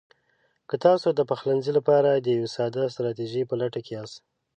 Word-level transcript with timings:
که 0.69 0.75
تاسو 0.85 1.07
د 1.15 1.21
پخلنځي 1.29 1.71
لپاره 1.77 2.09
د 2.13 2.25
یوې 2.37 2.49
ساده 2.55 2.83
ستراتیژۍ 2.93 3.43
په 3.47 3.55
لټه 3.61 3.79
کې 3.85 3.91
یاست: 3.97 4.17